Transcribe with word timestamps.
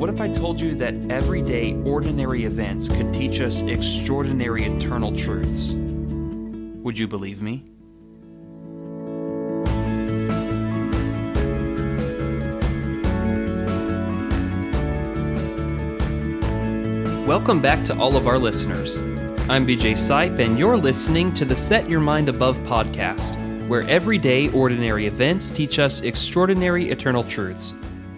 what 0.00 0.08
if 0.08 0.18
I 0.18 0.28
told 0.30 0.58
you 0.58 0.74
that 0.76 0.94
everyday, 1.10 1.74
ordinary 1.84 2.44
events 2.44 2.88
could 2.88 3.12
teach 3.12 3.42
us 3.42 3.60
extraordinary 3.60 4.64
eternal 4.64 5.14
truths? 5.14 5.74
Would 5.74 6.98
you 6.98 7.06
believe 7.06 7.42
me? 7.42 7.66
Welcome 17.26 17.60
back 17.60 17.84
to 17.84 17.98
all 17.98 18.16
of 18.16 18.26
our 18.26 18.38
listeners. 18.38 19.00
I'm 19.50 19.66
BJ 19.66 19.92
Sipe, 19.92 20.38
and 20.38 20.58
you're 20.58 20.78
listening 20.78 21.34
to 21.34 21.44
the 21.44 21.54
Set 21.54 21.90
Your 21.90 22.00
Mind 22.00 22.30
Above 22.30 22.56
podcast, 22.60 23.36
where 23.68 23.82
everyday, 23.82 24.48
ordinary 24.52 25.04
events 25.04 25.50
teach 25.50 25.78
us 25.78 26.00
extraordinary 26.00 26.88
eternal 26.88 27.22
truths. 27.24 27.74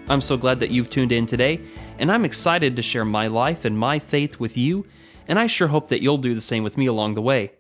I'm 0.09 0.21
so 0.21 0.37
glad 0.37 0.61
that 0.61 0.71
you've 0.71 0.91
tuned 0.91 1.13
in 1.13 1.27
today, 1.27 1.61
and 1.99 2.11
I'm 2.11 2.25
excited 2.25 2.77
to 2.77 2.83
share 2.83 3.05
my 3.05 3.29
life 3.29 3.65
and 3.65 3.79
my 3.79 3.99
faith 3.99 4.41
with 4.41 4.57
you, 4.57 4.85
and 5.29 5.39
I 5.39 5.47
sure 5.47 5.69
hope 5.69 5.89
that 5.89 6.03
you'll 6.03 6.19
do 6.19 6.35
the 6.35 6.41
same 6.41 6.65
with 6.65 6.77
me 6.77 6.87
along 6.87 7.15
the 7.15 7.23
way. 7.23 7.53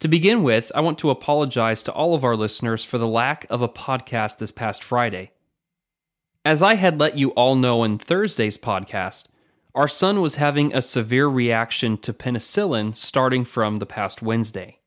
To 0.00 0.08
begin 0.08 0.42
with, 0.44 0.70
I 0.74 0.80
want 0.80 0.98
to 0.98 1.10
apologize 1.10 1.82
to 1.82 1.92
all 1.92 2.14
of 2.14 2.22
our 2.22 2.36
listeners 2.36 2.84
for 2.84 2.98
the 2.98 3.08
lack 3.08 3.46
of 3.50 3.62
a 3.62 3.68
podcast 3.68 4.38
this 4.38 4.52
past 4.52 4.84
Friday. 4.84 5.32
As 6.44 6.62
I 6.62 6.76
had 6.76 7.00
let 7.00 7.18
you 7.18 7.30
all 7.30 7.56
know 7.56 7.82
in 7.82 7.98
Thursday's 7.98 8.56
podcast, 8.56 9.26
our 9.74 9.88
son 9.88 10.20
was 10.20 10.36
having 10.36 10.72
a 10.72 10.82
severe 10.82 11.26
reaction 11.26 11.98
to 11.98 12.12
penicillin 12.12 12.94
starting 12.94 13.44
from 13.44 13.76
the 13.76 13.86
past 13.86 14.22
Wednesday. 14.22 14.78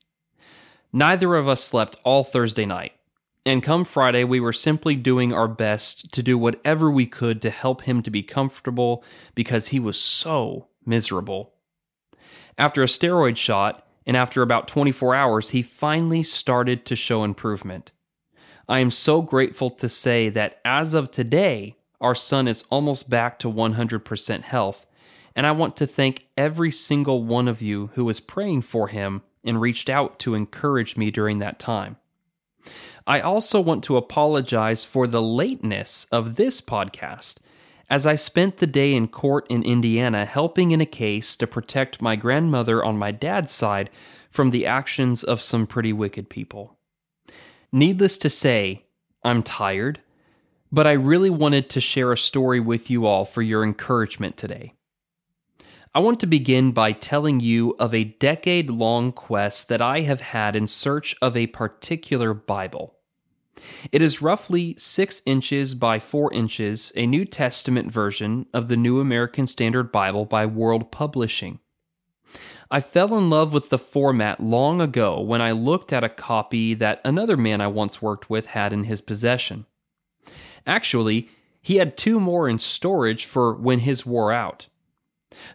Neither 0.94 1.36
of 1.36 1.48
us 1.48 1.64
slept 1.64 1.98
all 2.04 2.24
Thursday 2.24 2.66
night. 2.66 2.94
And 3.46 3.64
come 3.64 3.86
Friday, 3.86 4.24
we 4.24 4.40
were 4.40 4.54
simply 4.54 4.96
doing 4.96 5.34
our 5.34 5.48
best 5.48 6.12
to 6.14 6.22
do 6.22 6.38
whatever 6.38 6.92
we 6.92 7.08
could 7.08 7.42
to 7.42 7.50
help 7.50 7.82
him 7.84 8.04
to 8.04 8.12
be 8.12 8.22
comfortable 8.22 9.04
because 9.34 9.70
he 9.70 9.80
was 9.80 10.00
so 10.00 10.68
miserable. 10.86 11.54
After 12.58 12.84
a 12.84 12.88
steroid 12.88 13.38
shot, 13.38 13.88
and 14.06 14.18
after 14.18 14.42
about 14.42 14.68
24 14.68 15.16
hours, 15.16 15.50
he 15.50 15.62
finally 15.62 16.24
started 16.24 16.86
to 16.86 16.96
show 16.96 17.24
improvement. 17.24 17.92
I 18.68 18.80
am 18.80 18.92
so 18.92 19.22
grateful 19.22 19.70
to 19.72 19.90
say 19.90 20.30
that 20.30 20.60
as 20.64 20.94
of 20.94 21.12
today, 21.12 21.78
our 22.00 22.16
son 22.16 22.48
is 22.48 22.64
almost 22.70 23.10
back 23.10 23.38
to 23.40 23.52
100% 23.52 24.42
health, 24.42 24.86
and 25.36 25.46
I 25.48 25.52
want 25.52 25.76
to 25.78 25.88
thank 25.88 26.28
every 26.38 26.72
single 26.72 27.24
one 27.24 27.48
of 27.48 27.62
you 27.62 27.92
who 27.94 28.06
was 28.06 28.20
praying 28.20 28.64
for 28.64 28.88
him 28.88 29.22
and 29.44 29.62
reached 29.62 29.90
out 29.90 30.20
to 30.20 30.36
encourage 30.36 30.98
me 30.98 31.12
during 31.12 31.40
that 31.40 31.60
time. 31.60 31.98
I 33.08 33.20
also 33.20 33.60
want 33.60 33.84
to 33.86 33.98
apologize 33.98 34.84
for 34.84 35.08
the 35.08 35.22
lateness 35.22 36.06
of 36.12 36.36
this 36.36 36.62
podcast, 36.62 37.38
as 37.90 38.06
I 38.06 38.16
spent 38.16 38.58
the 38.58 38.68
day 38.68 38.94
in 38.94 39.08
court 39.08 39.46
in 39.50 39.64
Indiana 39.64 40.26
helping 40.26 40.72
in 40.72 40.80
a 40.80 40.86
case 40.86 41.36
to 41.36 41.48
protect 41.48 42.02
my 42.02 42.16
grandmother 42.16 42.84
on 42.84 42.98
my 42.98 43.12
dad's 43.12 43.52
side 43.52 43.90
from 44.30 44.52
the 44.52 44.66
actions 44.66 45.24
of 45.24 45.42
some 45.42 45.68
pretty 45.68 45.92
wicked 45.92 46.30
people. 46.30 46.78
Needless 47.72 48.18
to 48.20 48.30
say, 48.30 48.86
I'm 49.24 49.44
tired, 49.44 50.00
but 50.72 50.88
I 50.88 50.94
really 50.94 51.30
wanted 51.30 51.70
to 51.72 51.82
share 51.82 52.12
a 52.12 52.18
story 52.18 52.60
with 52.60 52.90
you 52.90 53.06
all 53.06 53.26
for 53.26 53.42
your 53.42 53.64
encouragement 53.64 54.38
today. 54.38 54.74
I 55.94 56.00
want 56.00 56.22
to 56.22 56.28
begin 56.28 56.72
by 56.72 56.94
telling 56.94 57.42
you 57.42 57.76
of 57.78 57.94
a 57.94 58.06
decade 58.06 58.70
long 58.70 59.12
quest 59.12 59.68
that 59.68 59.82
I 59.82 60.02
have 60.02 60.22
had 60.22 60.56
in 60.56 60.66
search 60.66 61.18
of 61.22 61.36
a 61.36 61.48
particular 61.48 62.34
Bible. 62.34 62.96
It 63.92 64.02
is 64.02 64.22
roughly 64.22 64.74
6 64.78 65.22
inches 65.26 65.74
by 65.74 66.00
4 66.00 66.32
inches, 66.34 66.94
a 66.96 67.06
New 67.06 67.26
Testament 67.26 67.92
version 67.92 68.46
of 68.54 68.70
the 68.70 68.78
New 68.78 69.02
American 69.02 69.46
Standard 69.46 69.92
Bible 69.92 70.24
by 70.24 70.46
World 70.46 70.94
Publishing. 70.94 71.60
I 72.72 72.80
fell 72.80 73.18
in 73.18 73.30
love 73.30 73.52
with 73.52 73.70
the 73.70 73.78
format 73.78 74.40
long 74.40 74.80
ago 74.80 75.20
when 75.20 75.42
I 75.42 75.52
looked 75.52 75.92
at 75.92 76.06
a 76.06 76.10
copy 76.10 76.74
that 76.76 77.02
another 77.04 77.36
man 77.36 77.60
I 77.60 77.68
once 77.68 78.02
worked 78.02 78.30
with 78.30 78.46
had 78.46 78.72
in 78.72 78.86
his 78.86 79.02
possession. 79.02 79.66
Actually, 80.66 81.28
he 81.62 81.76
had 81.76 81.98
two 81.98 82.22
more 82.22 82.48
in 82.48 82.60
storage 82.60 83.26
for 83.26 83.54
when 83.56 83.80
his 83.80 84.06
wore 84.06 84.32
out. 84.32 84.68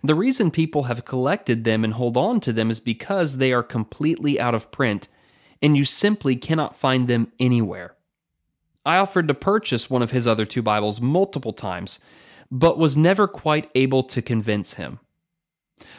The 0.03 0.15
reason 0.15 0.51
people 0.51 0.85
have 0.85 1.05
collected 1.05 1.65
them 1.65 1.85
and 1.85 1.95
hold 1.95 2.17
on 2.17 2.41
to 2.41 2.53
them 2.53 2.71
is 2.71 2.81
because 2.81 3.37
they 3.37 3.53
are 3.53 3.63
completely 3.63 4.41
out 4.41 4.55
of 4.55 4.71
print 4.71 5.09
and 5.63 5.77
you 5.77 5.85
simply 5.85 6.37
cannot 6.37 6.77
find 6.77 7.09
them 7.09 7.33
anywhere. 7.41 7.95
I 8.85 8.99
offered 8.99 9.29
to 9.29 9.35
purchase 9.35 9.91
one 9.91 10.03
of 10.03 10.13
his 10.13 10.27
other 10.27 10.47
two 10.47 10.63
Bibles 10.63 11.01
multiple 11.01 11.53
times, 11.53 11.99
but 12.51 12.79
was 12.79 12.97
never 12.97 13.27
quite 13.27 13.71
able 13.75 14.03
to 14.05 14.23
convince 14.23 14.75
him. 14.75 15.01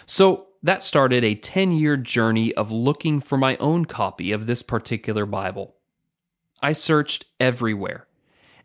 So 0.05 0.47
that 0.63 0.83
started 0.83 1.23
a 1.23 1.35
10 1.35 1.71
year 1.71 1.97
journey 1.97 2.53
of 2.53 2.71
looking 2.71 3.19
for 3.19 3.38
my 3.38 3.57
own 3.57 3.85
copy 3.85 4.31
of 4.31 4.47
this 4.47 4.61
particular 4.61 5.25
Bible. 5.25 5.75
I 6.61 6.73
searched 6.73 7.25
everywhere. 7.39 8.07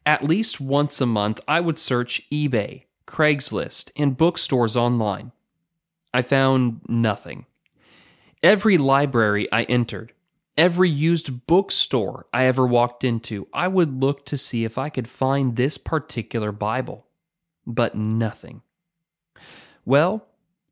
At 0.06 0.24
least 0.24 0.60
once 0.60 1.00
a 1.00 1.06
month, 1.06 1.40
I 1.46 1.60
would 1.60 1.78
search 1.78 2.22
eBay, 2.30 2.84
Craigslist, 3.06 3.90
and 3.96 4.16
bookstores 4.16 4.76
online. 4.76 5.32
I 6.14 6.22
found 6.22 6.80
nothing. 6.88 7.46
Every 8.42 8.76
library 8.76 9.48
I 9.52 9.62
entered, 9.64 10.12
every 10.56 10.90
used 10.90 11.46
bookstore 11.46 12.26
I 12.32 12.44
ever 12.44 12.66
walked 12.66 13.04
into, 13.04 13.46
I 13.52 13.68
would 13.68 14.00
look 14.00 14.26
to 14.26 14.36
see 14.36 14.64
if 14.64 14.78
I 14.78 14.88
could 14.88 15.08
find 15.08 15.56
this 15.56 15.78
particular 15.78 16.52
Bible. 16.52 17.06
But 17.66 17.94
nothing. 17.94 18.62
Well, 19.84 20.26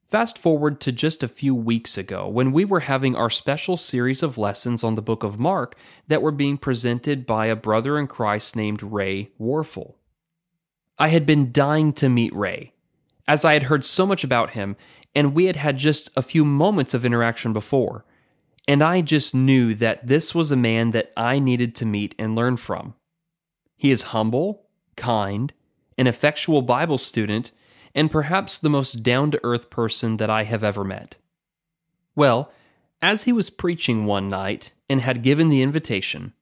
fast 0.09 0.37
forward 0.37 0.81
to 0.81 0.93
just 0.93 1.23
a 1.23 1.29
few 1.29 1.55
weeks 1.55 1.97
ago 1.97 2.29
when 2.29 2.51
we 2.53 2.65
were 2.65 2.81
having 2.81 3.15
our 3.15 3.31
special 3.31 3.77
series 3.77 4.23
of 4.23 4.37
lessons 4.37 4.83
on 4.83 4.97
the 4.97 5.03
book 5.03 5.23
of 5.23 5.39
Mark 5.39 5.77
that 6.09 6.23
were 6.23 6.33
being 6.33 6.59
presented 6.59 7.25
by 7.27 7.47
a 7.47 7.57
brother 7.57 7.97
in 7.97 8.09
Christ 8.09 8.57
named 8.57 8.83
Ray 8.83 9.31
Warfel. 9.41 9.95
I 11.01 11.09
had 11.09 11.25
been 11.25 11.51
dying 11.51 11.95
to 11.95 12.11
meet 12.11 12.35
Ray, 12.35 12.75
as 13.27 13.43
I 13.43 13.55
had 13.55 13.65
heard 13.65 13.87
so 13.87 14.05
much 14.05 14.23
about 14.23 14.51
him, 14.51 14.77
and 15.15 15.35
we 15.35 15.47
had 15.47 15.57
had 15.57 15.79
just 15.79 16.11
a 16.15 16.23
few 16.23 16.45
moments 16.45 16.93
of 16.93 17.07
interaction 17.07 17.55
before. 17.55 18.05
And 18.69 18.83
I 18.83 19.01
just 19.01 19.35
knew 19.35 19.75
that 19.77 20.07
this 20.07 20.35
was 20.35 20.53
a 20.53 20.57
man 20.57 20.91
that 20.91 21.11
I 21.17 21.39
needed 21.39 21.75
to 21.77 21.87
meet 21.87 22.15
and 22.19 22.37
learn 22.37 22.59
from. 22.59 22.95
He 23.79 23.91
is 23.91 24.13
humble, 24.13 24.67
kind, 24.97 25.55
an 25.97 26.07
effectual 26.07 26.61
Bible 26.61 26.99
student, 26.99 27.51
and 27.95 28.11
perhaps 28.11 28.59
the 28.59 28.69
most 28.69 29.03
down 29.03 29.31
to 29.31 29.41
earth 29.43 29.71
person 29.71 30.19
that 30.19 30.29
I 30.29 30.45
have 30.45 30.63
ever 30.63 30.85
met. 30.85 31.17
Well, 32.15 32.53
as 33.01 33.23
he 33.23 33.33
was 33.33 33.49
preaching 33.49 34.05
one 34.05 34.29
night 34.29 34.73
and 34.91 35.01
had 35.01 35.23
given 35.23 35.49
the 35.49 35.63
invitation, 35.63 36.35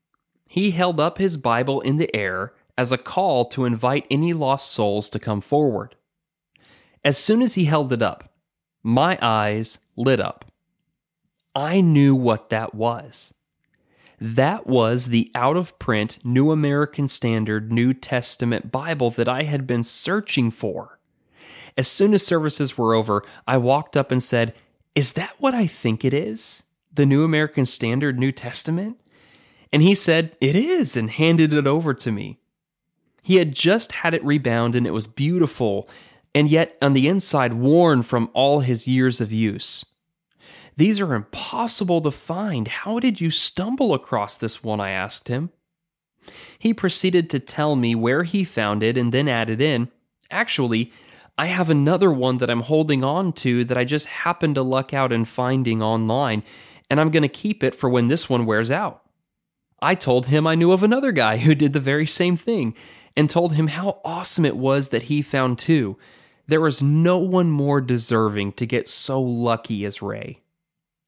he 0.49 0.73
held 0.73 0.99
up 0.99 1.19
his 1.19 1.37
Bible 1.37 1.81
in 1.81 1.97
the 1.99 2.15
air 2.15 2.53
as 2.78 2.93
a 2.93 2.97
call 2.97 3.44
to 3.44 3.65
invite 3.65 4.06
any 4.09 4.33
lost 4.33 4.71
souls 4.71 5.11
to 5.11 5.19
come 5.19 5.41
forward. 5.41 5.97
As 7.05 7.19
soon 7.19 7.43
as 7.43 7.56
he 7.56 7.65
held 7.65 7.93
it 7.93 8.00
up, 8.00 8.33
my 8.84 9.19
eyes 9.21 9.80
lit 9.97 10.21
up. 10.21 10.45
I 11.57 11.80
knew 11.80 12.15
what 12.15 12.51
that 12.51 12.77
was. 12.77 13.34
That 14.21 14.69
was 14.69 15.07
the 15.07 15.30
out 15.34 15.57
of 15.57 15.78
print 15.80 16.21
New 16.25 16.53
American 16.53 17.09
Standard 17.09 17.72
New 17.72 17.92
Testament 17.95 18.71
Bible 18.71 19.10
that 19.13 19.28
I 19.28 19.42
had 19.42 19.66
been 19.66 19.83
searching 19.83 20.51
for. 20.53 21.01
As 21.77 21.89
soon 21.89 22.15
as 22.15 22.25
services 22.25 22.78
were 22.78 22.95
over, 22.95 23.25
I 23.47 23.59
walked 23.59 23.97
up 23.97 24.13
and 24.13 24.22
said, 24.22 24.54
Is 24.95 25.13
that 25.15 25.34
what 25.39 25.54
I 25.54 25.66
think 25.66 26.04
it 26.04 26.15
is? 26.15 26.63
The 26.92 27.07
New 27.07 27.25
American 27.25 27.66
Standard 27.66 28.19
New 28.19 28.33
Testament? 28.33 29.01
And 29.72 29.83
he 29.83 29.95
said, 29.95 30.36
It 30.41 30.54
is, 30.54 30.97
and 30.97 31.10
handed 31.10 31.53
it 31.53 31.66
over 31.66 31.92
to 31.95 32.13
me. 32.13 32.39
He 33.28 33.36
had 33.36 33.54
just 33.54 33.92
had 33.92 34.15
it 34.15 34.25
rebound 34.25 34.75
and 34.75 34.86
it 34.86 34.92
was 34.92 35.07
beautiful, 35.07 35.86
and 36.34 36.48
yet 36.48 36.78
on 36.80 36.95
the 36.95 37.07
inside 37.07 37.53
worn 37.53 38.03
from 38.03 38.30
all 38.33 38.60
his 38.60 38.89
years 38.89 39.21
of 39.21 39.34
use. 39.34 39.84
These 40.78 40.98
are 40.98 41.13
impossible 41.13 42.01
to 42.01 42.10
find. 42.10 42.69
How 42.69 42.98
did 42.98 43.21
you 43.21 43.30
stumble 43.30 43.92
across 43.92 44.34
this 44.34 44.65
one? 44.65 44.80
I 44.80 44.92
asked 44.92 45.28
him. 45.28 45.51
He 46.59 46.72
proceeded 46.72 47.28
to 47.28 47.39
tell 47.39 47.77
me 47.77 47.95
where 47.95 48.22
he 48.22 48.45
found 48.45 48.83
it 48.83 48.97
and 48.97 49.13
then 49.13 49.28
added 49.28 49.60
in, 49.60 49.91
Actually, 50.30 50.91
I 51.36 51.48
have 51.48 51.69
another 51.69 52.10
one 52.10 52.39
that 52.39 52.48
I'm 52.48 52.63
holding 52.63 53.04
on 53.04 53.34
to 53.45 53.63
that 53.65 53.77
I 53.77 53.84
just 53.84 54.07
happened 54.07 54.54
to 54.54 54.63
luck 54.63 54.95
out 54.95 55.13
in 55.13 55.27
finding 55.27 55.83
online, 55.83 56.45
and 56.89 56.98
I'm 56.98 57.10
going 57.10 57.25
to 57.25 57.28
keep 57.28 57.63
it 57.63 57.75
for 57.75 57.91
when 57.91 58.09
this 58.09 58.30
one 58.30 58.47
wears 58.47 58.71
out. 58.71 59.03
I 59.80 59.95
told 59.95 60.27
him 60.27 60.47
I 60.47 60.54
knew 60.54 60.72
of 60.72 60.83
another 60.83 61.13
guy 61.13 61.39
who 61.39 61.54
did 61.54 61.72
the 61.72 61.80
very 61.80 62.07
same 62.07 62.36
thing 62.36 62.75
and 63.16 63.28
told 63.28 63.54
him 63.54 63.69
how 63.69 64.01
awesome 64.04 64.45
it 64.45 64.57
was 64.57 64.89
that 64.89 65.04
he 65.04 65.22
found 65.22 65.59
two. 65.59 65.97
There 66.47 66.60
was 66.60 66.83
no 66.83 67.19
one 67.19 67.51
more 67.51 67.80
deserving 67.80 68.53
to 68.54 68.66
get 68.66 68.89
so 68.89 69.21
lucky 69.21 69.84
as 69.84 70.03
Ray. 70.03 70.41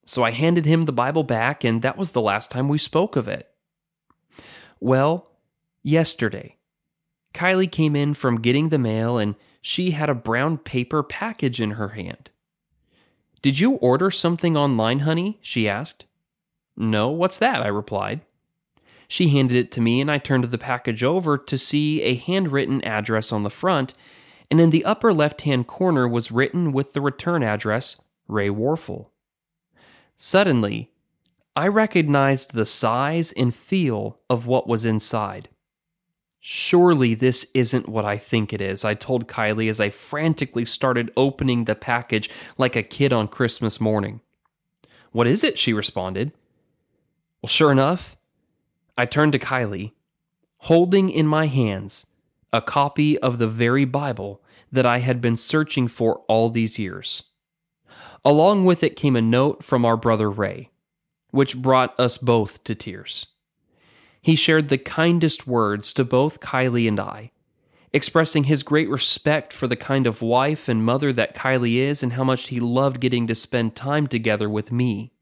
So 0.04 0.22
I 0.22 0.32
handed 0.32 0.66
him 0.66 0.84
the 0.84 0.92
Bible 0.92 1.22
back, 1.22 1.64
and 1.64 1.82
that 1.82 1.96
was 1.96 2.10
the 2.10 2.20
last 2.20 2.50
time 2.50 2.68
we 2.68 2.78
spoke 2.78 3.16
of 3.16 3.28
it. 3.28 3.48
Well, 4.80 5.30
yesterday, 5.82 6.56
Kylie 7.34 7.70
came 7.70 7.94
in 7.94 8.14
from 8.14 8.40
getting 8.40 8.68
the 8.68 8.78
mail 8.78 9.18
and 9.18 9.34
she 9.62 9.92
had 9.92 10.08
a 10.08 10.14
brown 10.14 10.58
paper 10.58 11.02
package 11.02 11.60
in 11.60 11.72
her 11.72 11.90
hand. 11.90 12.30
Did 13.42 13.60
you 13.60 13.74
order 13.74 14.10
something 14.10 14.56
online, 14.56 15.00
honey? 15.00 15.38
she 15.42 15.68
asked. 15.68 16.06
No, 16.76 17.10
what's 17.10 17.38
that? 17.38 17.62
I 17.62 17.68
replied. 17.68 18.22
She 19.10 19.30
handed 19.30 19.56
it 19.56 19.72
to 19.72 19.80
me, 19.80 20.00
and 20.00 20.08
I 20.08 20.18
turned 20.18 20.44
the 20.44 20.56
package 20.56 21.02
over 21.02 21.36
to 21.36 21.58
see 21.58 22.00
a 22.02 22.14
handwritten 22.14 22.80
address 22.84 23.32
on 23.32 23.42
the 23.42 23.50
front, 23.50 23.92
and 24.52 24.60
in 24.60 24.70
the 24.70 24.84
upper 24.84 25.12
left 25.12 25.40
hand 25.40 25.66
corner 25.66 26.06
was 26.06 26.30
written 26.30 26.70
with 26.70 26.92
the 26.92 27.00
return 27.00 27.42
address 27.42 28.00
Ray 28.28 28.50
Warfel. 28.50 29.08
Suddenly, 30.16 30.92
I 31.56 31.66
recognized 31.66 32.54
the 32.54 32.64
size 32.64 33.32
and 33.32 33.52
feel 33.52 34.20
of 34.30 34.46
what 34.46 34.68
was 34.68 34.84
inside. 34.84 35.48
Surely 36.38 37.14
this 37.16 37.48
isn't 37.52 37.88
what 37.88 38.04
I 38.04 38.16
think 38.16 38.52
it 38.52 38.60
is, 38.60 38.84
I 38.84 38.94
told 38.94 39.26
Kylie 39.26 39.68
as 39.68 39.80
I 39.80 39.90
frantically 39.90 40.64
started 40.64 41.10
opening 41.16 41.64
the 41.64 41.74
package 41.74 42.30
like 42.56 42.76
a 42.76 42.84
kid 42.84 43.12
on 43.12 43.26
Christmas 43.26 43.80
morning. 43.80 44.20
What 45.10 45.26
is 45.26 45.42
it? 45.42 45.58
she 45.58 45.72
responded. 45.72 46.30
Well, 47.42 47.48
sure 47.48 47.72
enough, 47.72 48.16
I 49.00 49.06
turned 49.06 49.32
to 49.32 49.38
Kylie, 49.38 49.92
holding 50.58 51.08
in 51.08 51.26
my 51.26 51.46
hands 51.46 52.06
a 52.52 52.60
copy 52.60 53.18
of 53.20 53.38
the 53.38 53.48
very 53.48 53.86
Bible 53.86 54.42
that 54.70 54.84
I 54.84 54.98
had 54.98 55.22
been 55.22 55.38
searching 55.38 55.88
for 55.88 56.18
all 56.28 56.50
these 56.50 56.78
years. 56.78 57.22
Along 58.26 58.66
with 58.66 58.82
it 58.82 58.96
came 58.96 59.16
a 59.16 59.22
note 59.22 59.64
from 59.64 59.86
our 59.86 59.96
brother 59.96 60.30
Ray, 60.30 60.68
which 61.30 61.56
brought 61.56 61.98
us 61.98 62.18
both 62.18 62.62
to 62.64 62.74
tears. 62.74 63.28
He 64.20 64.36
shared 64.36 64.68
the 64.68 64.76
kindest 64.76 65.46
words 65.46 65.94
to 65.94 66.04
both 66.04 66.40
Kylie 66.40 66.86
and 66.86 67.00
I, 67.00 67.30
expressing 67.94 68.44
his 68.44 68.62
great 68.62 68.90
respect 68.90 69.54
for 69.54 69.66
the 69.66 69.76
kind 69.76 70.06
of 70.06 70.20
wife 70.20 70.68
and 70.68 70.84
mother 70.84 71.10
that 71.14 71.34
Kylie 71.34 71.76
is 71.76 72.02
and 72.02 72.12
how 72.12 72.24
much 72.24 72.48
he 72.48 72.60
loved 72.60 73.00
getting 73.00 73.26
to 73.28 73.34
spend 73.34 73.74
time 73.74 74.06
together 74.06 74.50
with 74.50 74.70
me. 74.70 75.14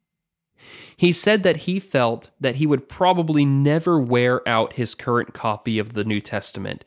He 0.98 1.12
said 1.12 1.44
that 1.44 1.58
he 1.58 1.78
felt 1.78 2.30
that 2.40 2.56
he 2.56 2.66
would 2.66 2.88
probably 2.88 3.44
never 3.44 4.00
wear 4.00 4.46
out 4.48 4.72
his 4.72 4.96
current 4.96 5.32
copy 5.32 5.78
of 5.78 5.92
the 5.92 6.02
New 6.02 6.20
Testament 6.20 6.84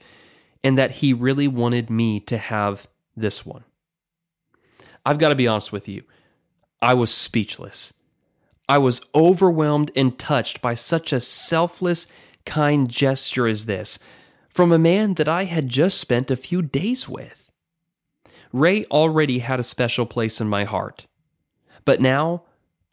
and 0.61 0.77
that 0.77 0.91
he 0.91 1.13
really 1.13 1.47
wanted 1.47 1.89
me 1.89 2.19
to 2.19 2.37
have 2.37 2.87
this 3.15 3.45
one. 3.45 3.63
I've 5.05 5.17
got 5.17 5.29
to 5.29 5.35
be 5.35 5.47
honest 5.47 5.71
with 5.71 5.87
you, 5.87 6.03
I 6.81 6.93
was 6.93 7.11
speechless. 7.13 7.93
I 8.67 8.79
was 8.79 8.99
overwhelmed 9.15 9.91
and 9.95 10.19
touched 10.19 10.61
by 10.61 10.73
such 10.73 11.13
a 11.13 11.21
selfless, 11.21 12.05
kind 12.45 12.89
gesture 12.89 13.47
as 13.47 13.63
this 13.63 13.97
from 14.49 14.73
a 14.73 14.77
man 14.77 15.13
that 15.13 15.29
I 15.29 15.45
had 15.45 15.69
just 15.69 15.97
spent 15.97 16.29
a 16.29 16.35
few 16.35 16.61
days 16.61 17.07
with. 17.07 17.49
Ray 18.51 18.83
already 18.87 19.39
had 19.39 19.61
a 19.61 19.63
special 19.63 20.05
place 20.05 20.41
in 20.41 20.49
my 20.49 20.65
heart, 20.65 21.07
but 21.85 22.01
now 22.01 22.43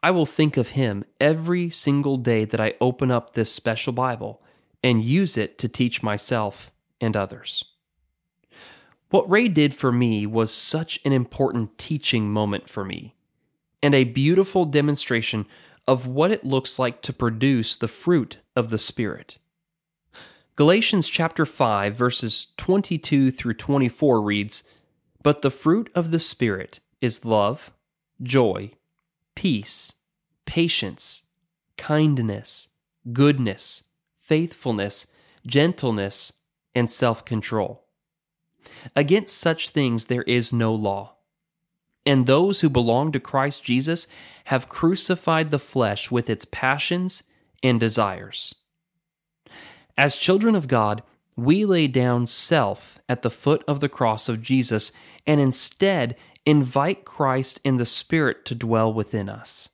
I 0.01 0.11
will 0.11 0.25
think 0.25 0.55
of 0.55 0.69
him 0.69 1.03
every 1.19 1.69
single 1.69 2.17
day 2.17 2.45
that 2.45 2.59
I 2.59 2.75
open 2.79 3.11
up 3.11 3.33
this 3.33 3.51
special 3.51 3.91
Bible 3.91 4.41
and 4.81 5.03
use 5.03 5.37
it 5.37 5.57
to 5.59 5.67
teach 5.67 6.01
myself 6.01 6.71
and 7.01 7.17
others. 7.17 7.65
What 9.09 9.29
Ray 9.29 9.47
did 9.47 9.73
for 9.73 9.91
me 9.91 10.25
was 10.25 10.53
such 10.53 10.99
an 11.03 11.11
important 11.11 11.77
teaching 11.77 12.31
moment 12.31 12.69
for 12.69 12.85
me 12.85 13.15
and 13.81 13.95
a 13.95 14.03
beautiful 14.03 14.65
demonstration 14.65 15.45
of 15.87 16.05
what 16.05 16.31
it 16.31 16.45
looks 16.45 16.77
like 16.77 17.01
to 17.01 17.13
produce 17.13 17.75
the 17.75 17.87
fruit 17.87 18.37
of 18.55 18.69
the 18.69 18.77
Spirit. 18.77 19.37
Galatians 20.55 21.07
chapter 21.07 21.45
5 21.45 21.95
verses 21.95 22.47
22 22.57 23.31
through 23.31 23.53
24 23.55 24.21
reads, 24.21 24.63
"But 25.23 25.41
the 25.41 25.51
fruit 25.51 25.89
of 25.95 26.11
the 26.11 26.19
Spirit 26.19 26.79
is 27.01 27.25
love, 27.25 27.71
joy, 28.21 28.73
peace, 29.39 29.93
patience, 30.45 31.23
kindness, 31.77 32.67
goodness, 33.13 33.83
faithfulness, 34.17 35.07
gentleness, 35.47 36.33
and 36.75 36.91
self-control. 36.91 37.81
Against 38.97 39.37
such 39.37 39.69
things 39.69 40.07
there 40.07 40.23
is 40.23 40.51
no 40.51 40.75
law." 40.75 41.15
And 42.05 42.27
those 42.27 42.59
who 42.59 42.69
belong 42.69 43.13
to 43.13 43.19
Christ 43.21 43.63
Jesus 43.63 44.07
have 44.47 44.67
crucified 44.67 45.51
the 45.51 45.57
flesh 45.57 46.11
with 46.11 46.29
its 46.29 46.45
passions 46.51 47.23
and 47.63 47.79
desires. 47.79 48.55
As 49.97 50.17
children 50.17 50.53
of 50.53 50.67
God, 50.67 51.01
we 51.43 51.65
lay 51.65 51.87
down 51.87 52.27
self 52.27 52.99
at 53.07 53.21
the 53.21 53.29
foot 53.29 53.63
of 53.67 53.79
the 53.79 53.89
cross 53.89 54.29
of 54.29 54.41
Jesus 54.41 54.91
and 55.25 55.39
instead 55.39 56.15
invite 56.45 57.05
Christ 57.05 57.59
in 57.63 57.77
the 57.77 57.85
Spirit 57.85 58.45
to 58.45 58.55
dwell 58.55 58.93
within 58.93 59.29
us. 59.29 59.69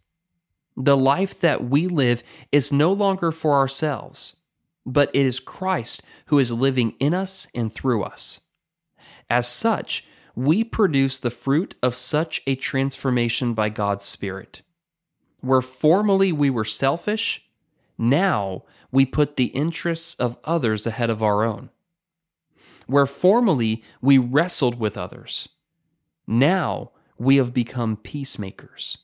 The 0.76 0.98
life 0.98 1.40
that 1.40 1.64
we 1.64 1.88
live 1.88 2.24
is 2.52 2.72
no 2.72 2.92
longer 2.92 3.32
for 3.32 3.54
ourselves, 3.54 4.38
but 4.86 5.10
it 5.14 5.26
is 5.26 5.40
Christ 5.40 6.04
who 6.28 6.40
is 6.40 6.52
living 6.52 6.96
in 7.00 7.14
us 7.14 7.48
and 7.56 7.72
through 7.72 8.04
us. 8.04 8.42
As 9.30 9.48
such, 9.48 10.06
we 10.36 10.64
produce 10.64 11.18
the 11.18 11.32
fruit 11.32 11.76
of 11.82 11.96
such 11.96 12.42
a 12.46 12.56
transformation 12.56 13.54
by 13.54 13.70
God's 13.70 14.06
Spirit. 14.06 14.62
Where 15.40 15.62
formerly 15.62 16.32
we 16.32 16.50
were 16.50 16.66
selfish, 16.66 17.45
now 17.98 18.64
we 18.92 19.06
put 19.06 19.36
the 19.36 19.46
interests 19.46 20.16
of 20.16 20.38
others 20.44 20.86
ahead 20.86 21.10
of 21.10 21.24
our 21.24 21.44
own. 21.44 21.70
Where 22.88 23.06
formerly 23.06 23.84
we 24.02 24.18
wrestled 24.18 24.80
with 24.80 24.98
others, 24.98 25.50
now 26.28 26.92
we 27.18 27.38
have 27.38 27.54
become 27.54 27.98
peacemakers. 27.98 29.00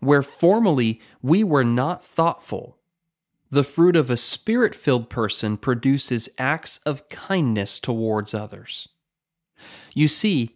Where 0.00 0.22
formerly 0.22 1.00
we 1.22 1.42
were 1.42 1.64
not 1.64 2.04
thoughtful, 2.04 2.78
the 3.50 3.64
fruit 3.64 3.96
of 3.96 4.10
a 4.10 4.16
spirit 4.16 4.74
filled 4.74 5.08
person 5.08 5.56
produces 5.56 6.28
acts 6.38 6.78
of 6.78 7.08
kindness 7.08 7.80
towards 7.80 8.34
others. 8.34 8.88
You 9.94 10.06
see, 10.06 10.50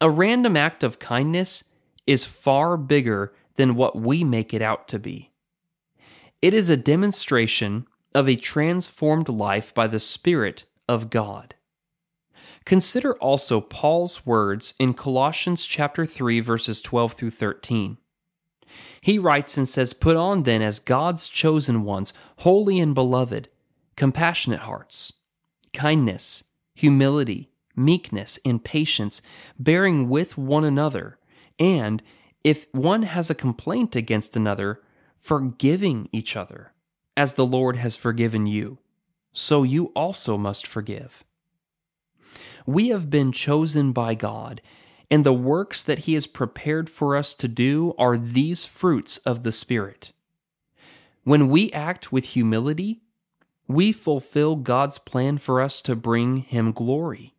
a 0.00 0.08
random 0.08 0.56
act 0.56 0.82
of 0.82 0.98
kindness 0.98 1.64
is 2.06 2.24
far 2.24 2.76
bigger 2.76 3.34
than 3.56 3.74
what 3.74 3.96
we 3.96 4.24
make 4.24 4.54
it 4.54 4.62
out 4.62 4.88
to 4.88 4.98
be. 4.98 5.29
It 6.42 6.54
is 6.54 6.70
a 6.70 6.76
demonstration 6.76 7.86
of 8.14 8.28
a 8.28 8.36
transformed 8.36 9.28
life 9.28 9.74
by 9.74 9.86
the 9.86 10.00
Spirit 10.00 10.64
of 10.88 11.10
God. 11.10 11.54
Consider 12.64 13.14
also 13.18 13.60
Paul's 13.60 14.24
words 14.24 14.72
in 14.78 14.94
Colossians 14.94 15.66
chapter 15.66 16.06
3 16.06 16.40
verses 16.40 16.80
12 16.80 17.12
through 17.12 17.30
13. 17.30 17.98
He 19.02 19.18
writes 19.18 19.58
and 19.58 19.68
says, 19.68 19.92
"Put 19.92 20.16
on 20.16 20.44
then 20.44 20.62
as 20.62 20.78
God's 20.78 21.28
chosen 21.28 21.84
ones, 21.84 22.12
holy 22.38 22.80
and 22.80 22.94
beloved, 22.94 23.48
compassionate 23.96 24.60
hearts, 24.60 25.12
kindness, 25.74 26.44
humility, 26.74 27.50
meekness, 27.76 28.38
and 28.44 28.64
patience, 28.64 29.20
bearing 29.58 30.08
with 30.08 30.38
one 30.38 30.64
another, 30.64 31.18
and, 31.58 32.02
if 32.44 32.66
one 32.72 33.02
has 33.02 33.28
a 33.28 33.34
complaint 33.34 33.94
against 33.94 34.36
another, 34.36 34.80
forgiving 35.20 36.08
each 36.12 36.36
other, 36.36 36.72
as 37.16 37.34
the 37.34 37.46
Lord 37.46 37.76
has 37.76 37.94
forgiven 37.94 38.46
you, 38.46 38.78
so 39.32 39.62
you 39.62 39.86
also 39.94 40.36
must 40.36 40.66
forgive. 40.66 41.22
We 42.66 42.88
have 42.88 43.10
been 43.10 43.30
chosen 43.30 43.92
by 43.92 44.14
God, 44.14 44.60
and 45.10 45.24
the 45.24 45.32
works 45.32 45.82
that 45.82 46.00
He 46.00 46.14
has 46.14 46.26
prepared 46.26 46.90
for 46.90 47.16
us 47.16 47.34
to 47.34 47.48
do 47.48 47.94
are 47.98 48.16
these 48.16 48.64
fruits 48.64 49.18
of 49.18 49.42
the 49.42 49.52
Spirit. 49.52 50.12
When 51.24 51.48
we 51.48 51.70
act 51.72 52.10
with 52.10 52.26
humility, 52.26 53.02
we 53.68 53.92
fulfill 53.92 54.56
God's 54.56 54.98
plan 54.98 55.38
for 55.38 55.60
us 55.60 55.80
to 55.82 55.94
bring 55.94 56.38
Him 56.38 56.72
glory. 56.72 57.34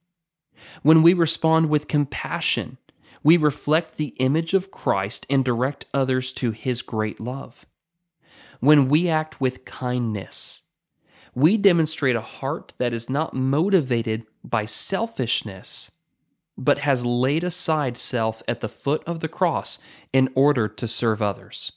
When 0.84 1.02
we 1.02 1.14
respond 1.14 1.70
with 1.70 1.88
compassion, 1.88 2.78
we 3.24 3.38
reflect 3.38 3.98
the 3.98 4.16
image 4.20 4.54
of 4.54 4.72
Christ 4.72 5.26
and 5.30 5.46
direct 5.46 5.86
others 5.94 6.34
to 6.34 6.52
his 6.52 6.82
great 6.82 7.20
love. 7.20 7.66
When 8.62 8.90
we 8.90 9.10
act 9.10 9.42
with 9.42 9.66
kindness, 9.66 10.62
we 11.34 11.58
demonstrate 11.58 12.16
a 12.16 12.22
heart 12.22 12.76
that 12.78 12.94
is 12.94 13.10
not 13.10 13.34
motivated 13.34 14.28
by 14.44 14.66
selfishness, 14.66 15.92
but 16.56 16.78
has 16.78 17.04
laid 17.04 17.44
aside 17.44 17.98
self 17.98 18.44
at 18.48 18.60
the 18.60 18.70
foot 18.70 19.04
of 19.08 19.20
the 19.20 19.28
cross 19.28 19.80
in 20.14 20.30
order 20.36 20.68
to 20.68 20.88
serve 20.88 21.24
others. 21.24 21.72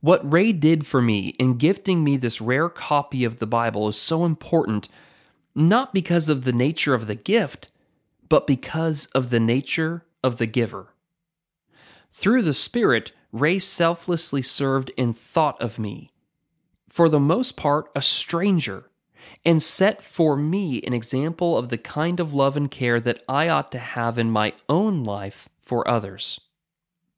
What 0.00 0.30
Ray 0.30 0.52
did 0.52 0.84
for 0.84 1.00
me 1.00 1.28
in 1.38 1.58
gifting 1.58 2.02
me 2.02 2.16
this 2.16 2.40
rare 2.40 2.68
copy 2.68 3.22
of 3.22 3.38
the 3.38 3.46
Bible 3.46 3.86
is 3.86 3.98
so 3.98 4.24
important, 4.24 4.88
not 5.54 5.94
because 5.94 6.28
of 6.28 6.42
the 6.42 6.52
nature 6.52 6.94
of 6.94 7.06
the 7.06 7.14
gift, 7.14 7.70
but 8.28 8.48
because 8.48 9.06
of 9.14 9.30
the 9.30 9.38
nature 9.38 10.04
of 10.24 10.38
the 10.38 10.46
giver. 10.46 10.93
Through 12.16 12.42
the 12.42 12.54
Spirit, 12.54 13.10
Ray 13.32 13.58
selflessly 13.58 14.40
served 14.40 14.90
in 14.96 15.12
thought 15.12 15.60
of 15.60 15.80
me, 15.80 16.12
for 16.88 17.08
the 17.08 17.18
most 17.18 17.56
part, 17.56 17.90
a 17.96 18.00
stranger, 18.00 18.88
and 19.44 19.60
set 19.60 20.00
for 20.00 20.36
me 20.36 20.80
an 20.82 20.94
example 20.94 21.58
of 21.58 21.70
the 21.70 21.76
kind 21.76 22.20
of 22.20 22.32
love 22.32 22.56
and 22.56 22.70
care 22.70 23.00
that 23.00 23.24
I 23.28 23.48
ought 23.48 23.72
to 23.72 23.80
have 23.80 24.16
in 24.16 24.30
my 24.30 24.52
own 24.68 25.02
life 25.02 25.48
for 25.58 25.86
others. 25.88 26.40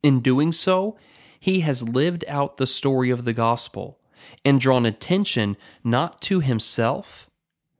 In 0.03 0.21
doing 0.21 0.51
so, 0.51 0.97
he 1.39 1.61
has 1.61 1.87
lived 1.87 2.25
out 2.27 2.57
the 2.57 2.67
story 2.67 3.11
of 3.11 3.27
the 3.27 3.35
gospel 3.35 4.01
and 4.47 4.59
drawn 4.59 4.87
attention 4.87 5.59
not 5.85 6.23
to 6.23 6.41
himself, 6.41 7.29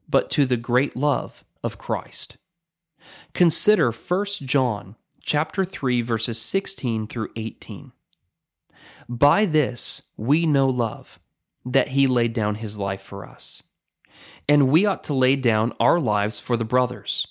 but 0.07 0.29
to 0.29 0.45
the 0.45 0.55
great 0.55 0.95
love 0.95 1.43
of 1.63 1.79
Christ. 1.79 2.37
Consider 3.33 3.91
1 3.91 4.25
John 4.45 4.95
chapter 5.27 5.65
3 5.65 6.01
verses 6.01 6.41
16 6.41 7.05
through 7.05 7.29
18. 7.35 7.91
By 9.09 9.45
this 9.45 10.03
we 10.15 10.47
know 10.47 10.69
love, 10.69 11.19
that 11.65 11.89
he 11.89 12.07
laid 12.07 12.31
down 12.31 12.55
his 12.55 12.77
life 12.77 13.01
for 13.01 13.27
us. 13.27 13.61
And 14.47 14.69
we 14.69 14.85
ought 14.85 15.03
to 15.03 15.13
lay 15.13 15.35
down 15.35 15.73
our 15.81 15.99
lives 15.99 16.39
for 16.39 16.55
the 16.55 16.63
brothers. 16.63 17.27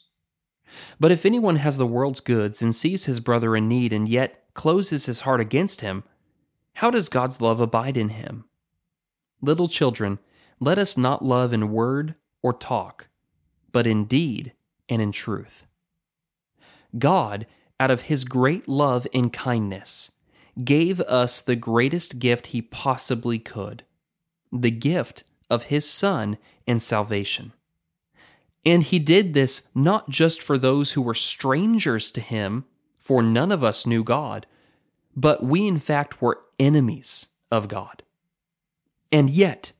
But 1.00 1.10
if 1.10 1.24
anyone 1.24 1.56
has 1.56 1.78
the 1.78 1.86
world's 1.86 2.20
goods 2.20 2.60
and 2.60 2.74
sees 2.74 3.06
his 3.06 3.18
brother 3.18 3.56
in 3.56 3.66
need 3.66 3.94
and 3.94 4.06
yet 4.06 4.44
closes 4.52 5.06
his 5.06 5.20
heart 5.20 5.40
against 5.40 5.80
him, 5.80 6.04
how 6.74 6.90
does 6.90 7.08
God's 7.08 7.40
love 7.40 7.62
abide 7.62 7.96
in 7.96 8.10
him? 8.10 8.44
Little 9.40 9.68
children, 9.68 10.18
let 10.60 10.76
us 10.76 10.98
not 10.98 11.24
love 11.24 11.54
in 11.54 11.72
word 11.72 12.14
or 12.42 12.52
talk, 12.52 13.08
but 13.72 13.86
in 13.86 14.04
deed 14.04 14.52
and 14.86 15.00
in 15.00 15.12
truth. 15.12 15.66
God, 16.98 17.46
out 17.78 17.90
of 17.90 18.02
his 18.02 18.24
great 18.24 18.68
love 18.68 19.06
and 19.12 19.32
kindness, 19.32 20.10
gave 20.64 21.00
us 21.02 21.40
the 21.40 21.56
greatest 21.56 22.18
gift 22.18 22.48
he 22.48 22.62
possibly 22.62 23.38
could 23.38 23.82
the 24.52 24.70
gift 24.70 25.24
of 25.50 25.64
his 25.64 25.88
Son 25.88 26.38
and 26.66 26.80
salvation. 26.80 27.52
And 28.64 28.82
he 28.82 28.98
did 28.98 29.34
this 29.34 29.68
not 29.74 30.08
just 30.08 30.40
for 30.42 30.56
those 30.56 30.92
who 30.92 31.02
were 31.02 31.14
strangers 31.14 32.10
to 32.12 32.20
him, 32.20 32.64
for 32.98 33.22
none 33.22 33.52
of 33.52 33.62
us 33.62 33.86
knew 33.86 34.02
God, 34.02 34.46
but 35.14 35.42
we 35.42 35.66
in 35.66 35.78
fact 35.78 36.22
were 36.22 36.40
enemies 36.58 37.28
of 37.50 37.68
God. 37.68 38.02
And 39.12 39.30
yet, 39.30 39.72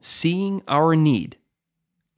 seeing 0.00 0.62
our 0.68 0.94
need, 0.94 1.36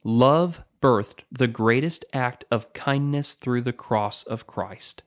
love 0.03 0.63
birthed 0.81 1.21
the 1.31 1.47
greatest 1.47 2.05
act 2.13 2.43
of 2.51 2.73
kindness 2.73 3.33
through 3.33 3.61
the 3.61 3.73
cross 3.73 4.23
of 4.23 4.47
Christ. 4.47 5.03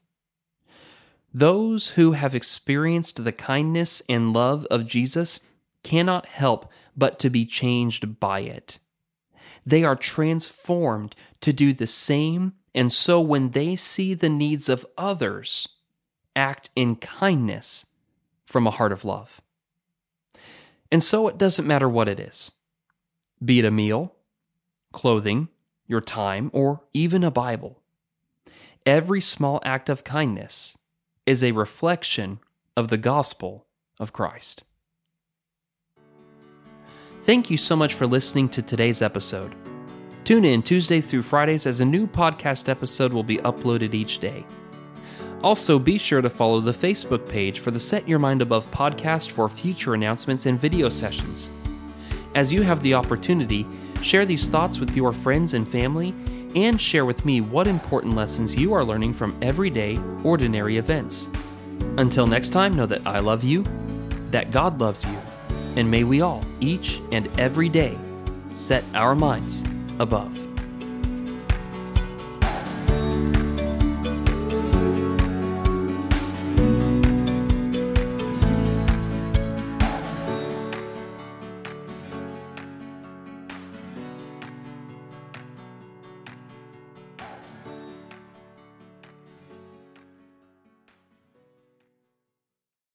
Those 1.34 1.90
who 1.90 2.12
have 2.12 2.34
experienced 2.34 3.24
the 3.24 3.32
kindness 3.32 4.02
and 4.08 4.32
love 4.32 4.66
of 4.66 4.86
Jesus 4.86 5.40
cannot 5.82 6.26
help 6.26 6.70
but 6.96 7.18
to 7.20 7.30
be 7.30 7.46
changed 7.46 8.20
by 8.20 8.40
it. 8.40 8.78
They 9.64 9.84
are 9.84 9.96
transformed 9.96 11.14
to 11.40 11.52
do 11.52 11.72
the 11.72 11.86
same, 11.86 12.52
and 12.74 12.92
so 12.92 13.20
when 13.20 13.50
they 13.50 13.76
see 13.76 14.14
the 14.14 14.28
needs 14.28 14.68
of 14.68 14.86
others, 14.98 15.68
act 16.36 16.70
in 16.76 16.96
kindness 16.96 17.86
from 18.44 18.66
a 18.66 18.70
heart 18.70 18.92
of 18.92 19.04
love. 19.04 19.40
And 20.90 21.02
so 21.02 21.28
it 21.28 21.38
doesn't 21.38 21.66
matter 21.66 21.88
what 21.88 22.08
it 22.08 22.20
is 22.20 22.52
be 23.42 23.58
it 23.58 23.64
a 23.64 23.70
meal, 23.70 24.14
clothing, 24.92 25.48
your 25.86 26.00
time, 26.00 26.50
or 26.52 26.82
even 26.92 27.24
a 27.24 27.30
Bible. 27.30 27.82
Every 28.86 29.20
small 29.20 29.60
act 29.64 29.88
of 29.88 30.04
kindness 30.04 30.76
is 31.26 31.44
a 31.44 31.52
reflection 31.52 32.40
of 32.76 32.88
the 32.88 32.98
gospel 32.98 33.66
of 34.00 34.12
Christ. 34.12 34.62
Thank 37.22 37.50
you 37.50 37.56
so 37.56 37.76
much 37.76 37.94
for 37.94 38.06
listening 38.06 38.48
to 38.50 38.62
today's 38.62 39.02
episode. 39.02 39.54
Tune 40.24 40.44
in 40.44 40.62
Tuesdays 40.62 41.06
through 41.06 41.22
Fridays 41.22 41.66
as 41.66 41.80
a 41.80 41.84
new 41.84 42.06
podcast 42.06 42.68
episode 42.68 43.12
will 43.12 43.22
be 43.22 43.38
uploaded 43.38 43.94
each 43.94 44.18
day. 44.18 44.44
Also, 45.42 45.78
be 45.78 45.98
sure 45.98 46.22
to 46.22 46.30
follow 46.30 46.58
the 46.58 46.72
Facebook 46.72 47.28
page 47.28 47.60
for 47.60 47.70
the 47.70 47.80
Set 47.80 48.08
Your 48.08 48.18
Mind 48.18 48.42
Above 48.42 48.68
podcast 48.70 49.30
for 49.30 49.48
future 49.48 49.94
announcements 49.94 50.46
and 50.46 50.60
video 50.60 50.88
sessions. 50.88 51.50
As 52.34 52.52
you 52.52 52.62
have 52.62 52.82
the 52.82 52.94
opportunity, 52.94 53.66
share 54.02 54.24
these 54.24 54.48
thoughts 54.48 54.78
with 54.78 54.96
your 54.96 55.12
friends 55.12 55.54
and 55.54 55.66
family 55.66 56.14
and 56.54 56.80
share 56.80 57.04
with 57.04 57.24
me 57.24 57.40
what 57.40 57.66
important 57.66 58.14
lessons 58.14 58.54
you 58.56 58.72
are 58.72 58.84
learning 58.84 59.14
from 59.14 59.36
everyday, 59.42 59.98
ordinary 60.24 60.76
events. 60.76 61.28
Until 61.98 62.26
next 62.26 62.50
time, 62.50 62.74
know 62.74 62.86
that 62.86 63.06
I 63.06 63.18
love 63.18 63.44
you, 63.44 63.64
that 64.30 64.50
God 64.50 64.80
loves 64.80 65.04
you, 65.04 65.18
and 65.76 65.90
may 65.90 66.04
we 66.04 66.20
all, 66.20 66.44
each 66.60 67.00
and 67.10 67.28
every 67.38 67.68
day, 67.68 67.96
set 68.52 68.84
our 68.94 69.14
minds 69.14 69.64
above. 69.98 70.51